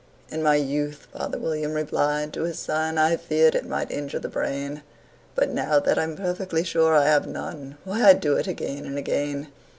"In 0.29 0.41
my 0.41 0.55
youth," 0.55 1.05
father 1.13 1.37
William 1.37 1.73
replied 1.75 2.33
to 2.33 2.41
his 2.45 2.57
son, 2.57 2.97
"I 2.97 3.15
feared 3.17 3.53
it 3.53 3.67
might 3.67 3.91
injure 3.91 4.17
the 4.17 4.29
brain; 4.29 4.81
But, 5.35 5.51
now 5.51 5.77
that 5.79 5.99
I'm 5.99 6.15
perfectly 6.15 6.63
sure 6.63 6.95
I 6.95 7.05
have 7.05 7.27
none, 7.27 7.77
Why, 7.83 8.09
I 8.09 8.13
do 8.13 8.35
it 8.35 8.47
again 8.47 8.87
and 8.87 8.97
again." 8.97 9.49